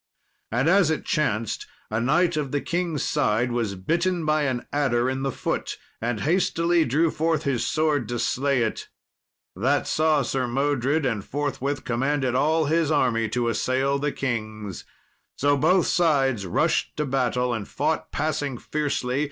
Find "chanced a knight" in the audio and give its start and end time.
1.05-2.35